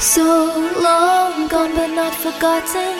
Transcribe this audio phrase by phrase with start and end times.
[0.00, 0.22] so
[0.80, 2.97] long gone, but not forgotten.